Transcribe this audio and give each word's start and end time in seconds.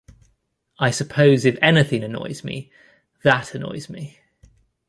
I 0.79 0.89
suppose 0.89 1.45
if 1.45 1.59
anything 1.61 2.03
annoys 2.03 2.43
me, 2.43 2.71
that 3.21 3.53
annoys 3.53 3.87
me... 3.87 4.17